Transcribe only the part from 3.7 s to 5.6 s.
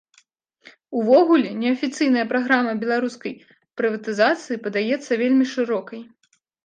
прыватызацыі падаецца вельмі